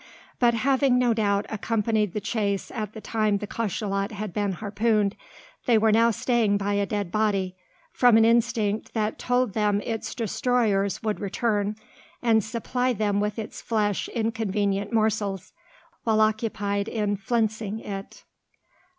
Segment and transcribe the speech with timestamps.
[0.39, 5.15] But having, no doubt, accompanied the chase at the time the cachalot had been harpooned,
[5.67, 7.55] they were now staying by a dead body,
[7.93, 11.75] from an instinct that told them its destroyers would return,
[12.19, 15.53] and supply them with its flesh in convenient morsels,
[16.03, 18.23] while occupied in flensing it.